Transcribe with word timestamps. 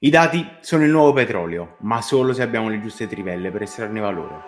I 0.00 0.10
dati 0.10 0.48
sono 0.60 0.84
il 0.84 0.92
nuovo 0.92 1.12
petrolio, 1.12 1.74
ma 1.80 2.00
solo 2.00 2.32
se 2.32 2.42
abbiamo 2.42 2.68
le 2.68 2.80
giuste 2.80 3.08
trivelle 3.08 3.50
per 3.50 3.62
estrarne 3.62 3.98
valore. 3.98 4.42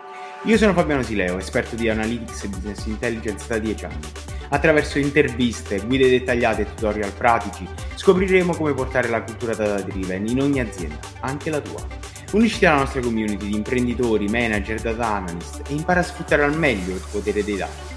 Io 0.45 0.57
sono 0.57 0.73
Fabiano 0.73 1.03
Sileo, 1.03 1.39
esperto 1.39 1.75
di 1.75 1.89
Analytics 1.89 2.45
e 2.45 2.49
Business 2.49 2.87
Intelligence 2.87 3.49
da 3.49 3.59
10 3.59 3.85
anni. 3.87 4.07
Attraverso 4.51 5.01
interviste, 5.01 5.85
guide 5.85 6.09
dettagliate 6.09 6.63
e 6.63 6.67
tutorial 6.73 7.11
pratici 7.11 7.67
scopriremo 7.97 8.55
come 8.55 8.75
portare 8.75 9.09
la 9.09 9.25
cultura 9.25 9.57
data 9.57 9.83
driven 9.83 10.29
in 10.29 10.41
ogni 10.41 10.61
azienda, 10.61 11.01
anche 11.19 11.51
la 11.51 11.61
tua. 11.61 11.85
Unisciti 12.31 12.67
alla 12.67 12.79
nostra 12.79 13.01
community 13.01 13.49
di 13.49 13.57
imprenditori, 13.57 14.29
manager, 14.29 14.81
data 14.81 15.05
analyst 15.05 15.63
e 15.69 15.75
impara 15.75 15.99
a 15.99 16.05
sfruttare 16.05 16.45
al 16.45 16.57
meglio 16.57 16.95
il 16.95 17.03
potere 17.11 17.43
dei 17.43 17.57
dati. 17.57 17.90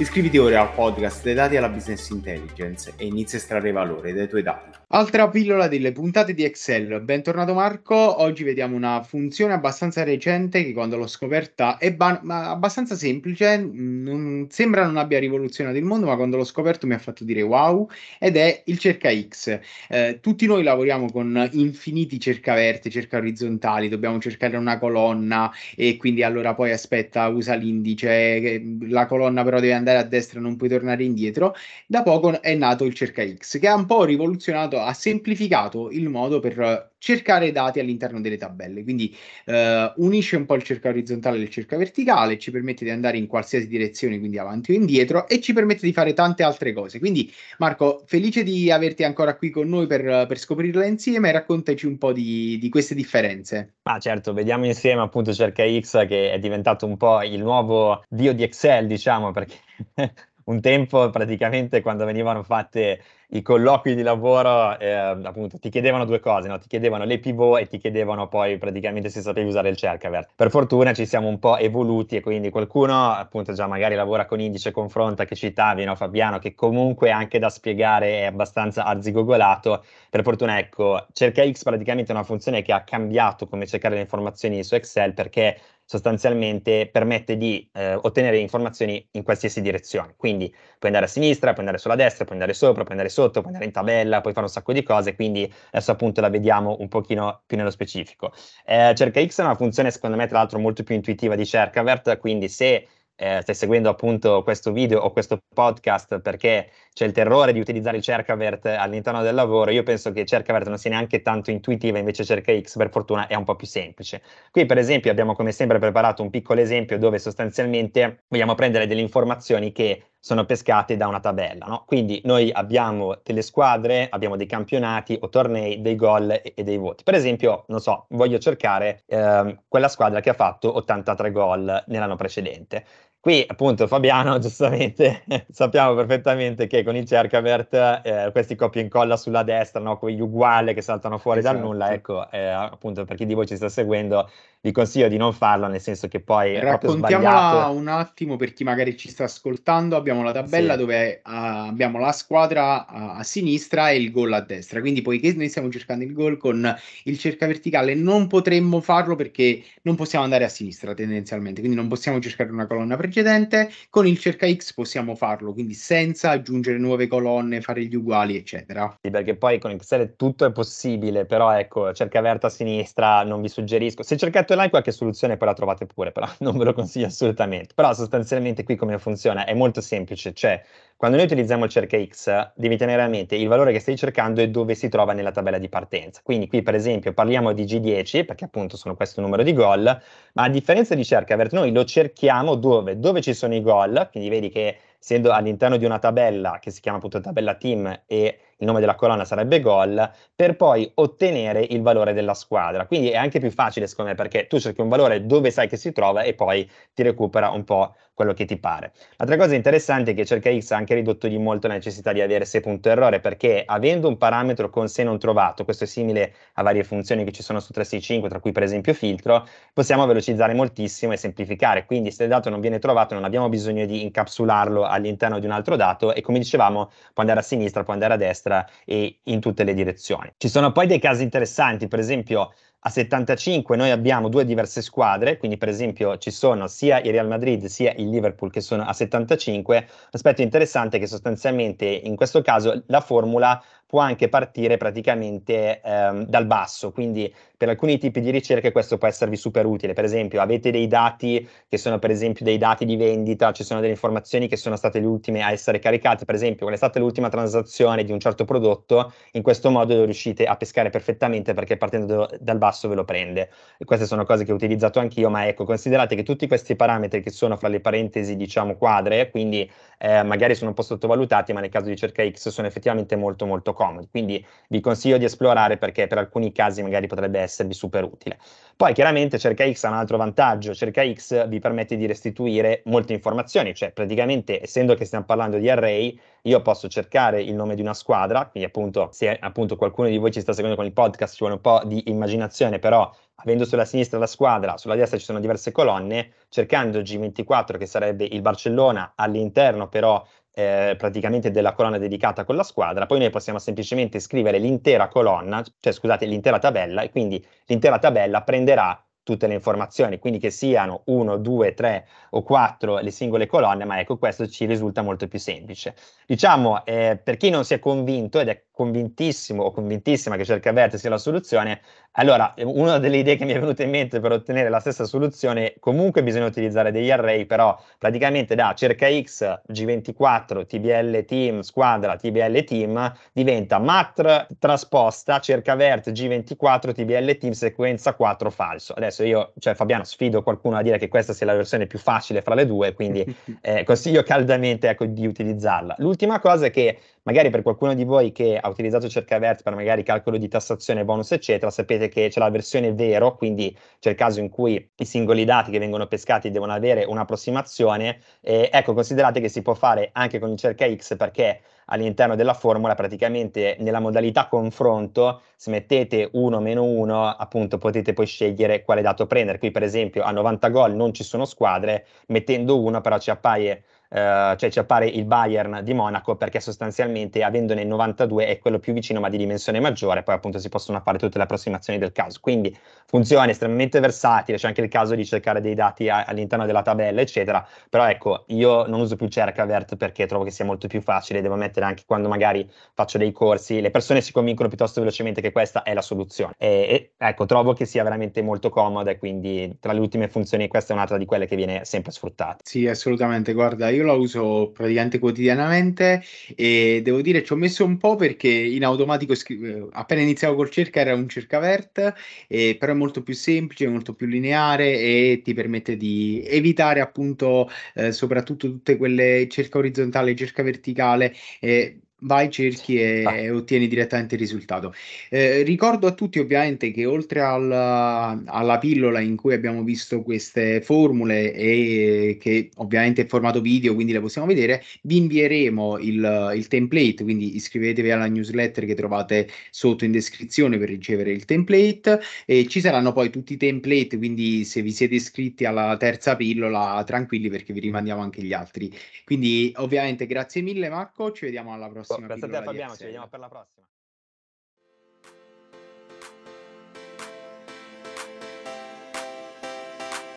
Iscriviti 0.00 0.38
ora 0.38 0.60
al 0.60 0.74
podcast 0.74 1.24
dei 1.24 1.34
dati 1.34 1.56
alla 1.56 1.68
Business 1.68 2.10
Intelligence 2.10 2.92
e 2.96 3.06
inizia 3.06 3.36
a 3.36 3.40
estrarre 3.40 3.72
valore 3.72 4.12
dai 4.12 4.28
tuoi 4.28 4.44
dati. 4.44 4.78
Altra 4.90 5.28
pillola 5.28 5.66
delle 5.66 5.90
puntate 5.90 6.34
di 6.34 6.44
Excel. 6.44 7.00
Bentornato 7.00 7.52
Marco. 7.52 8.22
Oggi 8.22 8.44
vediamo 8.44 8.76
una 8.76 9.02
funzione 9.02 9.54
abbastanza 9.54 10.04
recente 10.04 10.64
che 10.64 10.72
quando 10.72 10.96
l'ho 10.96 11.08
scoperta 11.08 11.78
è 11.78 11.92
ban- 11.92 12.20
abbastanza 12.30 12.94
semplice, 12.94 13.58
non, 13.58 14.46
sembra 14.48 14.86
non 14.86 14.96
abbia 14.96 15.18
rivoluzionato 15.18 15.76
il 15.76 15.84
mondo, 15.84 16.06
ma 16.06 16.14
quando 16.14 16.36
l'ho 16.36 16.44
scoperto 16.44 16.86
mi 16.86 16.94
ha 16.94 16.98
fatto 16.98 17.24
dire 17.24 17.42
wow 17.42 17.86
ed 18.20 18.36
è 18.36 18.62
il 18.66 18.78
cerca 18.78 19.10
X. 19.12 19.58
Eh, 19.88 20.20
tutti 20.22 20.46
noi 20.46 20.62
lavoriamo 20.62 21.10
con 21.10 21.48
infiniti 21.52 22.20
cercaverte, 22.20 22.88
cerca 22.88 23.18
orizzontali, 23.18 23.88
dobbiamo 23.88 24.18
cercare 24.20 24.56
una 24.56 24.78
colonna 24.78 25.52
e 25.76 25.96
quindi 25.96 26.22
allora 26.22 26.54
poi 26.54 26.70
aspetta, 26.70 27.26
usa 27.26 27.54
l'indice, 27.54 28.62
la 28.82 29.04
colonna 29.06 29.42
però 29.42 29.60
deve 29.60 29.74
andare 29.74 29.87
a 29.96 30.02
destra, 30.02 30.40
non 30.40 30.56
puoi 30.56 30.68
tornare 30.68 31.04
indietro. 31.04 31.54
Da 31.86 32.02
poco 32.02 32.40
è 32.42 32.54
nato 32.54 32.84
il 32.84 32.94
cerca 32.94 33.24
X 33.26 33.58
che 33.58 33.68
ha 33.68 33.74
un 33.74 33.86
po' 33.86 34.04
rivoluzionato 34.04 34.78
ha 34.78 34.92
semplificato 34.92 35.90
il 35.90 36.08
modo 36.08 36.40
per 36.40 36.92
cercare 36.98 37.52
dati 37.52 37.80
all'interno 37.80 38.20
delle 38.20 38.36
tabelle. 38.36 38.82
Quindi 38.82 39.16
eh, 39.46 39.92
unisce 39.96 40.36
un 40.36 40.46
po' 40.46 40.54
il 40.54 40.62
cerca 40.62 40.88
orizzontale 40.88 41.38
e 41.38 41.42
il 41.42 41.50
cerca 41.50 41.76
verticale, 41.76 42.38
ci 42.38 42.50
permette 42.50 42.84
di 42.84 42.90
andare 42.90 43.16
in 43.16 43.26
qualsiasi 43.26 43.68
direzione, 43.68 44.18
quindi 44.18 44.38
avanti 44.38 44.72
o 44.72 44.74
indietro, 44.74 45.28
e 45.28 45.40
ci 45.40 45.52
permette 45.52 45.86
di 45.86 45.92
fare 45.92 46.12
tante 46.12 46.42
altre 46.42 46.72
cose. 46.72 46.98
Quindi, 46.98 47.32
Marco, 47.58 48.02
felice 48.06 48.42
di 48.42 48.70
averti 48.70 49.04
ancora 49.04 49.36
qui 49.36 49.50
con 49.50 49.68
noi 49.68 49.86
per, 49.86 50.26
per 50.26 50.38
scoprirla 50.38 50.84
insieme 50.84 51.32
raccontaci 51.32 51.86
un 51.86 51.98
po' 51.98 52.12
di, 52.12 52.58
di 52.58 52.68
queste 52.68 52.94
differenze. 52.94 53.74
Ah, 53.82 53.98
certo, 53.98 54.32
vediamo 54.32 54.66
insieme 54.66 55.00
appunto 55.00 55.32
cerca 55.32 55.64
X 55.64 56.06
che 56.06 56.32
è 56.32 56.38
diventato 56.38 56.86
un 56.86 56.96
po' 56.96 57.22
il 57.22 57.40
nuovo 57.40 58.02
dio 58.08 58.32
di 58.34 58.42
Excel, 58.42 58.86
diciamo, 58.86 59.30
perché 59.30 59.56
un 60.48 60.60
tempo 60.60 61.10
praticamente 61.10 61.80
quando 61.80 62.04
venivano 62.04 62.42
fatte 62.42 63.00
i 63.32 63.42
colloqui 63.42 63.94
di 63.94 64.02
lavoro, 64.02 64.78
eh, 64.78 64.90
appunto, 64.90 65.58
ti 65.58 65.68
chiedevano 65.68 66.06
due 66.06 66.18
cose, 66.18 66.48
no? 66.48 66.58
ti 66.58 66.66
chiedevano 66.66 67.04
le 67.04 67.18
pivot 67.18 67.60
e 67.60 67.66
ti 67.66 67.76
chiedevano 67.76 68.28
poi 68.28 68.56
praticamente 68.56 69.10
se 69.10 69.20
sapevi 69.20 69.48
usare 69.48 69.68
il 69.68 69.76
cercavert. 69.76 70.30
Per 70.34 70.48
fortuna 70.48 70.94
ci 70.94 71.04
siamo 71.04 71.28
un 71.28 71.38
po' 71.38 71.58
evoluti 71.58 72.16
e 72.16 72.20
quindi 72.22 72.48
qualcuno, 72.48 73.10
appunto, 73.10 73.52
già 73.52 73.66
magari 73.66 73.94
lavora 73.94 74.24
con 74.24 74.40
indice 74.40 74.70
confronta 74.70 75.26
che 75.26 75.34
citavi, 75.34 75.84
no? 75.84 75.94
Fabiano, 75.94 76.38
che 76.38 76.54
comunque 76.54 77.10
anche 77.10 77.38
da 77.38 77.50
spiegare 77.50 78.20
è 78.20 78.24
abbastanza 78.24 78.84
arzigogolato. 78.84 79.84
Per 80.08 80.22
fortuna, 80.22 80.58
ecco, 80.58 81.06
cerca 81.12 81.46
X 81.50 81.64
praticamente 81.64 82.12
è 82.12 82.14
una 82.14 82.24
funzione 82.24 82.62
che 82.62 82.72
ha 82.72 82.82
cambiato 82.82 83.46
come 83.46 83.66
cercare 83.66 83.96
le 83.96 84.00
informazioni 84.00 84.64
su 84.64 84.74
Excel 84.74 85.12
perché 85.12 85.58
sostanzialmente 85.88 86.86
permette 86.92 87.38
di 87.38 87.66
eh, 87.72 87.94
ottenere 87.94 88.36
informazioni 88.36 89.08
in 89.12 89.22
qualsiasi 89.22 89.62
direzione. 89.62 90.12
Quindi 90.18 90.50
puoi 90.50 90.92
andare 90.92 91.06
a 91.06 91.08
sinistra, 91.08 91.52
puoi 91.52 91.60
andare 91.60 91.78
sulla 91.78 91.94
destra, 91.94 92.26
puoi 92.26 92.36
andare 92.36 92.52
sopra, 92.52 92.82
puoi 92.82 92.90
andare 92.90 93.08
sotto, 93.08 93.40
puoi 93.40 93.46
andare 93.46 93.64
in 93.64 93.72
tabella, 93.72 94.20
puoi 94.20 94.34
fare 94.34 94.44
un 94.44 94.52
sacco 94.52 94.74
di 94.74 94.82
cose, 94.82 95.14
quindi 95.14 95.50
adesso 95.70 95.90
appunto 95.90 96.20
la 96.20 96.28
vediamo 96.28 96.76
un 96.80 96.88
pochino 96.88 97.40
più 97.46 97.56
nello 97.56 97.70
specifico. 97.70 98.34
Eh, 98.66 98.92
cerca 98.94 99.24
X 99.24 99.40
è 99.40 99.44
una 99.44 99.54
funzione 99.54 99.90
secondo 99.90 100.18
me 100.18 100.26
tra 100.26 100.36
l'altro 100.36 100.58
molto 100.58 100.82
più 100.82 100.94
intuitiva 100.94 101.34
di 101.34 101.46
Cercavert, 101.46 102.18
quindi 102.18 102.50
se 102.50 102.86
eh, 103.16 103.40
stai 103.40 103.54
seguendo 103.54 103.88
appunto 103.88 104.42
questo 104.42 104.72
video 104.72 105.00
o 105.00 105.10
questo 105.10 105.38
podcast 105.54 106.20
perché 106.20 106.70
c'è 106.98 107.04
il 107.04 107.12
terrore 107.12 107.52
di 107.52 107.60
utilizzare 107.60 107.96
il 107.96 108.02
Cercavert 108.02 108.66
all'interno 108.66 109.22
del 109.22 109.32
lavoro, 109.32 109.70
io 109.70 109.84
penso 109.84 110.10
che 110.10 110.24
Cercavert 110.24 110.66
non 110.66 110.78
sia 110.78 110.90
neanche 110.90 111.22
tanto 111.22 111.52
intuitiva, 111.52 111.96
invece 111.96 112.24
CercaX 112.24 112.76
per 112.76 112.90
fortuna 112.90 113.28
è 113.28 113.36
un 113.36 113.44
po' 113.44 113.54
più 113.54 113.68
semplice. 113.68 114.20
Qui 114.50 114.66
per 114.66 114.78
esempio 114.78 115.08
abbiamo 115.08 115.36
come 115.36 115.52
sempre 115.52 115.78
preparato 115.78 116.22
un 116.22 116.30
piccolo 116.30 116.60
esempio 116.60 116.98
dove 116.98 117.20
sostanzialmente 117.20 118.24
vogliamo 118.26 118.56
prendere 118.56 118.88
delle 118.88 119.00
informazioni 119.00 119.70
che 119.70 120.06
sono 120.18 120.44
pescate 120.44 120.96
da 120.96 121.06
una 121.06 121.20
tabella. 121.20 121.66
No? 121.66 121.84
Quindi 121.86 122.20
noi 122.24 122.50
abbiamo 122.52 123.20
delle 123.22 123.42
squadre, 123.42 124.08
abbiamo 124.10 124.36
dei 124.36 124.46
campionati 124.46 125.16
o 125.20 125.28
tornei, 125.28 125.80
dei 125.80 125.94
gol 125.94 126.30
e, 126.30 126.52
e 126.56 126.64
dei 126.64 126.76
voti. 126.78 127.04
Per 127.04 127.14
esempio, 127.14 127.64
non 127.68 127.80
so, 127.80 128.06
voglio 128.10 128.38
cercare 128.38 129.04
eh, 129.06 129.60
quella 129.68 129.88
squadra 129.88 130.18
che 130.18 130.30
ha 130.30 130.34
fatto 130.34 130.74
83 130.76 131.30
gol 131.30 131.84
nell'anno 131.86 132.16
precedente. 132.16 132.84
Qui 133.20 133.44
appunto 133.48 133.88
Fabiano, 133.88 134.38
giustamente, 134.38 135.24
sappiamo 135.50 135.92
perfettamente 135.94 136.68
che 136.68 136.84
con 136.84 136.94
il 136.94 137.04
Cercavert 137.04 138.00
eh, 138.04 138.28
questi 138.30 138.54
copia 138.54 138.80
e 138.80 138.84
incolla 138.84 139.16
sulla 139.16 139.42
destra, 139.42 139.80
no? 139.80 139.98
quegli 139.98 140.20
uguali 140.20 140.72
che 140.72 140.82
saltano 140.82 141.18
fuori 141.18 141.40
esatto. 141.40 141.56
dal 141.56 141.64
nulla, 141.64 141.92
ecco, 141.92 142.30
eh, 142.30 142.46
appunto 142.46 143.04
per 143.04 143.16
chi 143.16 143.26
di 143.26 143.34
voi 143.34 143.46
ci 143.46 143.56
sta 143.56 143.68
seguendo, 143.68 144.30
vi 144.60 144.70
consiglio 144.70 145.08
di 145.08 145.16
non 145.16 145.32
farlo, 145.32 145.66
nel 145.66 145.80
senso 145.80 146.06
che 146.06 146.20
poi 146.20 146.58
Raccontiamola 146.60 147.66
un 147.68 147.88
attimo 147.88 148.36
per 148.36 148.52
chi 148.52 148.62
magari 148.62 148.96
ci 148.96 149.08
sta 149.08 149.24
ascoltando, 149.24 149.96
abbiamo 149.96 150.22
la 150.22 150.32
tabella 150.32 150.74
sì. 150.74 150.78
dove 150.78 151.22
uh, 151.24 151.30
abbiamo 151.68 151.98
la 151.98 152.12
squadra 152.12 152.86
a, 152.86 153.16
a 153.16 153.22
sinistra 153.24 153.90
e 153.90 153.96
il 153.96 154.12
gol 154.12 154.32
a 154.32 154.40
destra, 154.40 154.78
quindi 154.78 155.02
poiché 155.02 155.32
noi 155.34 155.48
stiamo 155.48 155.70
cercando 155.70 156.04
il 156.04 156.12
gol 156.12 156.36
con 156.36 156.72
il 157.04 157.18
cerca 157.18 157.46
verticale 157.46 157.94
non 157.94 158.28
potremmo 158.28 158.80
farlo 158.80 159.16
perché 159.16 159.62
non 159.82 159.96
possiamo 159.96 160.24
andare 160.24 160.44
a 160.44 160.48
sinistra 160.48 160.94
tendenzialmente, 160.94 161.60
quindi 161.60 161.76
non 161.76 161.88
possiamo 161.88 162.20
cercare 162.20 162.50
una 162.50 162.66
colonna 162.66 162.94
precedente 162.94 163.06
precedente, 163.08 163.70
con 163.90 164.06
il 164.06 164.18
cerca 164.18 164.46
X 164.50 164.72
possiamo 164.74 165.14
farlo, 165.14 165.52
quindi 165.52 165.74
senza 165.74 166.30
aggiungere 166.30 166.78
nuove 166.78 167.06
colonne, 167.06 167.60
fare 167.60 167.84
gli 167.84 167.94
uguali, 167.94 168.36
eccetera. 168.36 168.96
Sì, 169.00 169.10
perché 169.10 169.34
poi 169.34 169.58
con 169.58 169.70
Excel 169.70 170.14
tutto 170.16 170.44
è 170.44 170.52
possibile, 170.52 171.24
però 171.24 171.50
ecco, 171.50 171.92
cerca 171.92 172.18
aperta 172.18 172.46
a 172.46 172.50
sinistra, 172.50 173.24
non 173.24 173.40
vi 173.40 173.48
suggerisco. 173.48 174.02
Se 174.02 174.16
cercate 174.16 174.52
online 174.52 174.70
qualche 174.70 174.92
soluzione 174.92 175.36
poi 175.36 175.48
la 175.48 175.54
trovate 175.54 175.86
pure, 175.86 176.12
però 176.12 176.28
non 176.40 176.56
ve 176.56 176.64
lo 176.64 176.72
consiglio 176.72 177.06
assolutamente. 177.06 177.72
Però 177.74 177.92
sostanzialmente 177.94 178.62
qui 178.62 178.76
come 178.76 178.98
funziona 178.98 179.44
è 179.44 179.54
molto 179.54 179.80
semplice, 179.80 180.32
cioè 180.32 180.62
quando 180.98 181.16
noi 181.16 181.26
utilizziamo 181.26 181.64
il 181.64 181.70
cerca 181.70 181.96
X, 181.96 182.50
devi 182.56 182.76
tenere 182.76 183.02
a 183.02 183.06
mente 183.06 183.36
il 183.36 183.46
valore 183.46 183.70
che 183.70 183.78
stai 183.78 183.96
cercando 183.96 184.40
e 184.40 184.48
dove 184.48 184.74
si 184.74 184.88
trova 184.88 185.12
nella 185.12 185.30
tabella 185.30 185.58
di 185.58 185.68
partenza. 185.68 186.20
Quindi 186.24 186.48
qui, 186.48 186.60
per 186.60 186.74
esempio, 186.74 187.12
parliamo 187.12 187.52
di 187.52 187.62
G10, 187.62 188.24
perché 188.24 188.46
appunto 188.46 188.76
sono 188.76 188.96
questo 188.96 189.20
numero 189.20 189.44
di 189.44 189.52
gol, 189.52 189.84
ma 189.84 190.42
a 190.42 190.48
differenza 190.48 190.96
di 190.96 191.04
cerca, 191.04 191.36
noi 191.52 191.70
lo 191.70 191.84
cerchiamo 191.84 192.56
dove? 192.56 192.97
Dove 192.98 193.20
ci 193.20 193.32
sono 193.32 193.54
i 193.54 193.62
gol, 193.62 194.08
quindi 194.10 194.28
vedi 194.28 194.48
che 194.48 194.76
essendo 195.00 195.30
all'interno 195.30 195.76
di 195.76 195.84
una 195.84 196.00
tabella 196.00 196.58
che 196.60 196.70
si 196.72 196.80
chiama 196.80 196.98
appunto 196.98 197.20
tabella 197.20 197.54
team 197.54 198.02
e 198.06 198.40
il 198.58 198.66
nome 198.66 198.80
della 198.80 198.94
colonna 198.94 199.24
sarebbe 199.24 199.60
gol, 199.60 200.10
per 200.34 200.56
poi 200.56 200.90
ottenere 200.94 201.64
il 201.70 201.82
valore 201.82 202.12
della 202.12 202.34
squadra. 202.34 202.86
Quindi 202.86 203.10
è 203.10 203.16
anche 203.16 203.40
più 203.40 203.50
facile, 203.50 203.86
secondo 203.86 204.10
me, 204.10 204.16
perché 204.16 204.46
tu 204.46 204.58
cerchi 204.58 204.80
un 204.80 204.88
valore 204.88 205.26
dove 205.26 205.50
sai 205.50 205.68
che 205.68 205.76
si 205.76 205.92
trova 205.92 206.22
e 206.22 206.34
poi 206.34 206.68
ti 206.94 207.02
recupera 207.02 207.50
un 207.50 207.64
po' 207.64 207.94
quello 208.18 208.32
che 208.32 208.46
ti 208.46 208.56
pare. 208.58 208.92
L'altra 209.16 209.36
cosa 209.36 209.54
interessante 209.54 210.10
è 210.10 210.14
che 210.14 210.24
cerca 210.24 210.50
X 210.50 210.72
ha 210.72 210.76
anche 210.76 210.94
ridotto 210.94 211.28
di 211.28 211.38
molto 211.38 211.68
la 211.68 211.74
necessità 211.74 212.12
di 212.12 212.20
avere 212.20 212.44
se 212.46 212.58
punto 212.58 212.88
errore, 212.88 213.20
perché 213.20 213.62
avendo 213.64 214.08
un 214.08 214.16
parametro 214.16 214.70
con 214.70 214.88
se 214.88 215.04
non 215.04 215.20
trovato, 215.20 215.62
questo 215.62 215.84
è 215.84 215.86
simile 215.86 216.34
a 216.54 216.64
varie 216.64 216.82
funzioni 216.82 217.22
che 217.22 217.30
ci 217.30 217.44
sono 217.44 217.60
su 217.60 217.72
365, 217.72 218.28
tra 218.28 218.40
cui 218.40 218.50
per 218.50 218.64
esempio 218.64 218.92
filtro, 218.92 219.46
possiamo 219.72 220.04
velocizzare 220.04 220.52
moltissimo 220.52 221.12
e 221.12 221.16
semplificare. 221.16 221.86
Quindi 221.86 222.10
se 222.10 222.24
il 222.24 222.28
dato 222.28 222.50
non 222.50 222.58
viene 222.58 222.80
trovato 222.80 223.14
non 223.14 223.22
abbiamo 223.22 223.48
bisogno 223.48 223.86
di 223.86 224.02
incapsularlo 224.02 224.84
all'interno 224.84 225.38
di 225.38 225.46
un 225.46 225.52
altro 225.52 225.76
dato 225.76 226.12
e 226.12 226.20
come 226.20 226.38
dicevamo 226.38 226.90
può 227.14 227.22
andare 227.22 227.38
a 227.38 227.42
sinistra, 227.44 227.84
può 227.84 227.92
andare 227.92 228.14
a 228.14 228.16
destra 228.16 228.47
e 228.84 229.20
in 229.24 229.40
tutte 229.40 229.64
le 229.64 229.74
direzioni. 229.74 230.32
Ci 230.36 230.48
sono 230.48 230.72
poi 230.72 230.86
dei 230.86 230.98
casi 230.98 231.22
interessanti, 231.22 231.88
per 231.88 231.98
esempio 231.98 232.52
a 232.82 232.90
75 232.90 233.76
noi 233.76 233.90
abbiamo 233.90 234.28
due 234.28 234.44
diverse 234.44 234.82
squadre, 234.82 235.36
quindi 235.36 235.56
per 235.56 235.68
esempio 235.68 236.16
ci 236.18 236.30
sono 236.30 236.68
sia 236.68 237.00
il 237.00 237.10
Real 237.10 237.26
Madrid 237.26 237.64
sia 237.64 237.92
il 237.96 238.08
Liverpool 238.08 238.52
che 238.52 238.60
sono 238.60 238.84
a 238.84 238.92
75. 238.92 239.88
L'aspetto 240.10 240.42
interessante 240.42 240.96
è 240.96 241.00
che 241.00 241.08
sostanzialmente 241.08 241.84
in 241.86 242.14
questo 242.14 242.40
caso 242.40 242.84
la 242.86 243.00
formula 243.00 243.60
può 243.84 244.00
anche 244.00 244.28
partire 244.28 244.76
praticamente 244.76 245.80
ehm, 245.80 246.26
dal 246.26 246.46
basso, 246.46 246.92
quindi 246.92 247.32
per 247.58 247.68
alcuni 247.68 247.98
tipi 247.98 248.20
di 248.20 248.30
ricerche 248.30 248.70
questo 248.70 248.98
può 248.98 249.08
esservi 249.08 249.36
super 249.36 249.66
utile. 249.66 249.92
Per 249.92 250.04
esempio, 250.04 250.40
avete 250.40 250.70
dei 250.70 250.86
dati 250.86 251.46
che 251.68 251.76
sono 251.76 251.98
per 251.98 252.10
esempio 252.10 252.44
dei 252.44 252.56
dati 252.56 252.84
di 252.84 252.94
vendita, 252.94 253.50
ci 253.50 253.64
sono 253.64 253.80
delle 253.80 253.92
informazioni 253.92 254.46
che 254.46 254.56
sono 254.56 254.76
state 254.76 255.00
le 255.00 255.06
ultime 255.06 255.42
a 255.42 255.50
essere 255.50 255.80
caricate, 255.80 256.24
per 256.24 256.36
esempio, 256.36 256.60
qual 256.60 256.74
è 256.74 256.76
stata 256.76 257.00
l'ultima 257.00 257.28
transazione 257.28 258.04
di 258.04 258.12
un 258.12 258.20
certo 258.20 258.44
prodotto, 258.44 259.12
in 259.32 259.42
questo 259.42 259.70
modo 259.70 259.96
lo 259.96 260.04
riuscite 260.04 260.44
a 260.44 260.56
pescare 260.56 260.90
perfettamente 260.90 261.52
perché 261.52 261.76
partendo 261.76 262.28
dal 262.38 262.58
basso 262.58 262.88
ve 262.88 262.94
lo 262.94 263.04
prende. 263.04 263.50
E 263.76 263.84
queste 263.84 264.06
sono 264.06 264.24
cose 264.24 264.44
che 264.44 264.52
ho 264.52 264.54
utilizzato 264.54 265.00
anch'io, 265.00 265.28
ma 265.28 265.48
ecco, 265.48 265.64
considerate 265.64 266.14
che 266.14 266.22
tutti 266.22 266.46
questi 266.46 266.76
parametri 266.76 267.20
che 267.20 267.30
sono 267.30 267.56
fra 267.56 267.66
le 267.66 267.80
parentesi, 267.80 268.36
diciamo, 268.36 268.76
quadre, 268.76 269.30
quindi 269.30 269.68
eh, 269.98 270.22
magari 270.22 270.54
sono 270.54 270.68
un 270.70 270.76
po' 270.76 270.82
sottovalutati, 270.82 271.52
ma 271.52 271.58
nel 271.58 271.70
caso 271.70 271.88
di 271.88 271.96
cerca 271.96 272.24
X 272.28 272.50
sono 272.50 272.68
effettivamente 272.68 273.16
molto 273.16 273.46
molto 273.46 273.72
comodi. 273.72 274.06
Quindi 274.08 274.44
vi 274.68 274.78
consiglio 274.80 275.18
di 275.18 275.24
esplorare 275.24 275.76
perché 275.76 276.06
per 276.06 276.18
alcuni 276.18 276.52
casi 276.52 276.82
magari 276.82 277.08
potrebbe 277.08 277.40
esservi 277.48 277.74
super 277.74 278.04
utile. 278.04 278.38
Poi 278.76 278.92
chiaramente 278.92 279.38
cerca 279.38 279.68
X 279.68 279.82
ha 279.84 279.88
un 279.88 279.94
altro 279.94 280.16
vantaggio, 280.16 280.72
cerca 280.74 281.02
X 281.12 281.48
vi 281.48 281.58
permette 281.58 281.96
di 281.96 282.06
restituire 282.06 282.82
molte 282.84 283.12
informazioni, 283.12 283.74
cioè 283.74 283.90
praticamente 283.90 284.62
essendo 284.62 284.94
che 284.94 285.04
stiamo 285.04 285.24
parlando 285.24 285.58
di 285.58 285.68
array, 285.68 286.16
io 286.42 286.62
posso 286.62 286.86
cercare 286.86 287.42
il 287.42 287.54
nome 287.54 287.74
di 287.74 287.80
una 287.80 287.94
squadra, 287.94 288.46
quindi 288.46 288.68
appunto 288.68 289.08
se 289.10 289.36
appunto 289.36 289.76
qualcuno 289.76 290.08
di 290.08 290.16
voi 290.16 290.30
ci 290.30 290.40
sta 290.40 290.52
seguendo 290.52 290.76
con 290.76 290.86
il 290.86 290.92
podcast 290.92 291.32
ci 291.32 291.40
vuole 291.40 291.54
un 291.54 291.60
po' 291.60 291.82
di 291.84 292.04
immaginazione, 292.06 292.78
però 292.78 293.12
avendo 293.36 293.64
sulla 293.64 293.84
sinistra 293.84 294.18
la 294.18 294.26
squadra, 294.26 294.76
sulla 294.76 294.94
destra 294.94 295.18
ci 295.18 295.24
sono 295.24 295.40
diverse 295.40 295.72
colonne, 295.72 296.32
cercando 296.48 297.00
G24 297.00 297.78
che 297.78 297.86
sarebbe 297.86 298.24
il 298.24 298.40
Barcellona 298.40 299.14
all'interno 299.16 299.88
però 299.88 300.24
eh, 300.58 300.96
praticamente 300.98 301.52
della 301.52 301.72
colonna 301.72 301.98
dedicata 301.98 302.42
con 302.42 302.56
la 302.56 302.64
squadra, 302.64 303.06
poi 303.06 303.20
noi 303.20 303.30
possiamo 303.30 303.60
semplicemente 303.60 304.18
scrivere 304.18 304.58
l'intera 304.58 305.06
colonna, 305.06 305.62
cioè 305.78 305.92
scusate, 305.92 306.26
l'intera 306.26 306.58
tabella 306.58 307.02
e 307.02 307.10
quindi 307.10 307.44
l'intera 307.66 308.00
tabella 308.00 308.42
prenderà 308.42 309.00
tutte 309.28 309.46
le 309.46 309.52
informazioni, 309.52 310.18
quindi 310.18 310.38
che 310.38 310.48
siano 310.48 311.02
1, 311.04 311.36
2, 311.36 311.74
3 311.74 312.06
o 312.30 312.42
4 312.42 313.00
le 313.00 313.10
singole 313.10 313.46
colonne, 313.46 313.84
ma 313.84 314.00
ecco 314.00 314.16
questo 314.16 314.48
ci 314.48 314.64
risulta 314.64 315.02
molto 315.02 315.28
più 315.28 315.38
semplice. 315.38 315.94
Diciamo, 316.26 316.82
eh, 316.86 317.20
per 317.22 317.36
chi 317.36 317.50
non 317.50 317.66
si 317.66 317.74
è 317.74 317.78
convinto 317.78 318.40
ed 318.40 318.48
è 318.48 318.62
convintissimo 318.70 319.64
o 319.64 319.70
convintissima 319.70 320.36
che 320.36 320.44
cerca 320.44 320.72
Verte 320.72 320.98
sia 320.98 321.10
la 321.10 321.18
soluzione, 321.18 321.80
allora 322.12 322.54
una 322.62 322.98
delle 322.98 323.18
idee 323.18 323.36
che 323.36 323.44
mi 323.44 323.52
è 323.52 323.58
venuta 323.58 323.82
in 323.82 323.90
mente 323.90 324.20
per 324.20 324.32
ottenere 324.32 324.68
la 324.68 324.80
stessa 324.80 325.04
soluzione, 325.04 325.74
comunque 325.78 326.22
bisogna 326.22 326.46
utilizzare 326.46 326.90
degli 326.90 327.10
array, 327.10 327.44
però 327.44 327.78
praticamente 327.98 328.54
da 328.54 328.72
cerca 328.74 329.08
X, 329.08 329.60
G24, 329.70 330.64
TBL 330.64 331.24
team, 331.24 331.60
squadra, 331.60 332.16
TBL 332.16 332.64
team, 332.64 333.12
diventa 333.32 333.78
mat 333.78 334.46
trasposta, 334.58 335.40
cerca 335.40 335.74
vert 335.74 336.10
G24, 336.10 336.92
TBL 336.94 337.36
team, 337.36 337.52
sequenza 337.52 338.14
4 338.14 338.50
falso. 338.50 338.94
Adesso 338.94 339.17
io, 339.24 339.52
cioè 339.58 339.74
Fabiano, 339.74 340.04
sfido 340.04 340.42
qualcuno 340.42 340.76
a 340.76 340.82
dire 340.82 340.98
che 340.98 341.08
questa 341.08 341.32
sia 341.32 341.46
la 341.46 341.54
versione 341.54 341.86
più 341.86 341.98
facile 341.98 342.42
fra 342.42 342.54
le 342.54 342.66
due, 342.66 342.92
quindi 342.94 343.24
eh, 343.60 343.84
consiglio 343.84 344.22
caldamente 344.22 344.88
ecco, 344.88 345.06
di 345.06 345.26
utilizzarla. 345.26 345.96
L'ultima 345.98 346.40
cosa 346.40 346.66
è 346.66 346.70
che 346.70 346.98
magari 347.22 347.50
per 347.50 347.62
qualcuno 347.62 347.94
di 347.94 348.04
voi 348.04 348.32
che 348.32 348.58
ha 348.58 348.68
utilizzato 348.68 349.08
cercavert 349.08 349.62
per 349.62 349.74
magari 349.74 350.02
calcolo 350.02 350.38
di 350.38 350.48
tassazione, 350.48 351.04
bonus, 351.04 351.32
eccetera, 351.32 351.70
sapete 351.70 352.08
che 352.08 352.28
c'è 352.28 352.40
la 352.40 352.50
versione 352.50 352.92
vero, 352.92 353.36
quindi 353.36 353.76
c'è 353.98 354.10
il 354.10 354.16
caso 354.16 354.40
in 354.40 354.48
cui 354.48 354.90
i 354.96 355.04
singoli 355.04 355.44
dati 355.44 355.70
che 355.70 355.78
vengono 355.78 356.06
pescati 356.06 356.50
devono 356.50 356.72
avere 356.72 357.04
un'approssimazione. 357.04 358.20
Eh, 358.40 358.70
ecco, 358.72 358.94
considerate 358.94 359.40
che 359.40 359.48
si 359.48 359.62
può 359.62 359.74
fare 359.74 360.10
anche 360.12 360.38
con 360.38 360.50
il 360.50 360.58
cerca 360.58 360.88
X 360.92 361.16
perché 361.16 361.60
all'interno 361.90 362.34
della 362.34 362.54
formula 362.54 362.94
praticamente 362.94 363.76
nella 363.80 364.00
modalità 364.00 364.46
confronto 364.48 365.42
se 365.56 365.70
mettete 365.70 366.28
1 366.32 366.60
meno 366.60 366.82
1 366.84 367.28
appunto 367.28 367.78
potete 367.78 368.12
poi 368.12 368.26
scegliere 368.26 368.82
quale 368.82 369.02
dato 369.02 369.26
prendere. 369.26 369.58
Qui 369.58 369.70
per 369.70 369.82
esempio 369.82 370.22
a 370.22 370.30
90 370.30 370.68
gol 370.70 370.94
non 370.94 371.12
ci 371.12 371.24
sono 371.24 371.44
squadre 371.44 372.06
mettendo 372.26 372.80
1 372.80 373.00
però 373.00 373.18
ci 373.18 373.30
appaia 373.30 373.78
Uh, 374.10 374.56
cioè 374.56 374.70
ci 374.70 374.78
appare 374.78 375.06
il 375.06 375.26
Bayern 375.26 375.80
di 375.82 375.92
Monaco 375.92 376.36
perché 376.36 376.60
sostanzialmente 376.60 377.42
avendone 377.42 377.84
92 377.84 378.46
è 378.46 378.58
quello 378.58 378.78
più 378.78 378.94
vicino 378.94 379.20
ma 379.20 379.28
di 379.28 379.36
dimensione 379.36 379.80
maggiore, 379.80 380.22
poi 380.22 380.34
appunto 380.34 380.58
si 380.58 380.70
possono 380.70 381.00
fare 381.00 381.18
tutte 381.18 381.36
le 381.36 381.44
approssimazioni 381.44 381.98
del 381.98 382.12
caso. 382.12 382.38
Quindi 382.40 382.74
funziona 383.06 383.50
estremamente 383.50 384.00
versatile, 384.00 384.56
c'è 384.58 384.66
anche 384.66 384.80
il 384.80 384.88
caso 384.88 385.14
di 385.14 385.24
cercare 385.24 385.60
dei 385.60 385.74
dati 385.74 386.08
a- 386.08 386.24
all'interno 386.24 386.66
della 386.66 386.82
tabella, 386.82 387.20
eccetera. 387.20 387.66
Però 387.88 388.06
ecco, 388.08 388.44
io 388.48 388.86
non 388.86 389.00
uso 389.00 389.16
più 389.16 389.28
Cercavert 389.28 389.96
perché 389.96 390.26
trovo 390.26 390.44
che 390.44 390.50
sia 390.50 390.64
molto 390.64 390.88
più 390.88 391.00
facile, 391.00 391.40
devo 391.40 391.56
mettere 391.56 391.86
anche 391.86 392.02
quando 392.06 392.28
magari 392.28 392.68
faccio 392.94 393.18
dei 393.18 393.32
corsi, 393.32 393.80
le 393.80 393.90
persone 393.90 394.20
si 394.20 394.32
convincono 394.32 394.68
piuttosto 394.68 395.00
velocemente 395.00 395.40
che 395.40 395.52
questa 395.52 395.82
è 395.82 395.94
la 395.94 396.02
soluzione. 396.02 396.54
E, 396.58 396.68
e 396.68 397.12
ecco, 397.16 397.46
trovo 397.46 397.72
che 397.72 397.84
sia 397.84 398.02
veramente 398.02 398.42
molto 398.42 398.68
comoda 398.70 399.10
e 399.10 399.18
quindi 399.18 399.76
tra 399.80 399.92
le 399.92 400.00
ultime 400.00 400.28
funzioni 400.28 400.68
questa 400.68 400.92
è 400.92 400.96
un'altra 400.96 401.16
di 401.18 401.24
quelle 401.24 401.46
che 401.46 401.56
viene 401.56 401.84
sempre 401.84 402.12
sfruttata. 402.12 402.58
Sì, 402.62 402.86
assolutamente. 402.86 403.52
Guarda, 403.52 403.88
io 403.88 403.97
io 403.98 404.04
la 404.04 404.12
uso 404.14 404.70
praticamente 404.72 405.18
quotidianamente 405.18 406.22
e 406.56 407.00
devo 407.02 407.20
dire 407.20 407.42
ci 407.44 407.52
ho 407.52 407.56
messo 407.56 407.84
un 407.84 407.96
po' 407.98 408.16
perché 408.16 408.48
in 408.48 408.84
automatico 408.84 409.34
scri- 409.34 409.86
appena 409.92 410.20
iniziavo 410.22 410.54
col 410.56 410.70
cerca 410.70 411.00
era 411.00 411.14
un 411.14 411.28
cercavert, 411.28 412.14
eh, 412.48 412.76
però 412.78 412.92
è 412.92 412.94
molto 412.94 413.22
più 413.22 413.34
semplice, 413.34 413.86
molto 413.88 414.14
più 414.14 414.26
lineare 414.26 414.98
e 414.98 415.40
ti 415.44 415.54
permette 415.54 415.96
di 415.96 416.42
evitare 416.46 417.00
appunto 417.00 417.68
eh, 417.94 418.12
soprattutto 418.12 418.68
tutte 418.68 418.96
quelle 418.96 419.46
cerca 419.48 419.78
orizzontale, 419.78 420.34
cerca 420.36 420.62
verticale. 420.62 421.34
Eh, 421.60 422.00
vai, 422.20 422.50
cerchi 422.50 422.96
e, 422.98 423.22
e, 423.22 423.50
ottieni 423.50 423.86
direttamente 423.86 424.34
il 424.34 424.40
risultato. 424.40 424.94
Eh, 425.28 425.62
ricordo 425.62 426.06
a 426.06 426.12
tutti 426.12 426.38
ovviamente 426.38 426.90
che 426.90 427.04
oltre 427.06 427.40
al, 427.40 427.70
alla 427.70 428.78
pillola 428.78 429.20
in 429.20 429.36
cui 429.36 429.54
abbiamo 429.54 429.82
visto 429.82 430.22
queste 430.22 430.80
formule 430.80 431.52
e 431.54 432.38
che 432.40 432.70
ovviamente 432.76 433.22
è 433.22 433.26
formato 433.26 433.60
video, 433.60 433.94
quindi 433.94 434.12
le 434.12 434.20
possiamo 434.20 434.46
vedere, 434.46 434.82
vi 435.02 435.18
invieremo 435.18 435.98
il, 435.98 436.52
il 436.56 436.66
template, 436.66 437.22
quindi 437.22 437.56
iscrivetevi 437.56 438.10
alla 438.10 438.26
newsletter 438.26 438.84
che 438.84 438.94
trovate 438.94 439.48
sotto 439.70 440.04
in 440.04 440.12
descrizione 440.12 440.78
per 440.78 440.88
ricevere 440.88 441.30
il 441.30 441.44
template. 441.44 442.20
E 442.46 442.66
ci 442.66 442.80
saranno 442.80 443.12
poi 443.12 443.30
tutti 443.30 443.52
i 443.52 443.56
template, 443.56 444.16
quindi 444.16 444.64
se 444.64 444.82
vi 444.82 444.90
siete 444.90 445.14
iscritti 445.14 445.64
alla 445.64 445.96
terza 445.96 446.36
pillola 446.36 447.02
tranquilli 447.06 447.48
perché 447.48 447.72
vi 447.72 447.80
rimandiamo 447.80 448.22
anche 448.22 448.42
gli 448.42 448.52
altri. 448.52 448.92
Quindi 449.24 449.72
ovviamente 449.76 450.26
grazie 450.26 450.62
mille 450.62 450.88
Marco, 450.88 451.32
ci 451.32 451.44
vediamo 451.44 451.72
alla 451.72 451.88
prossima 451.88 452.07
prossima. 452.08 452.26
Grazie 452.26 452.46
a 452.48 452.50
te 452.50 452.64
Fabiano, 452.64 452.96
ci 452.96 453.04
vediamo 453.04 453.28
per 453.28 453.40
la 453.40 453.48
prossima. 453.48 453.86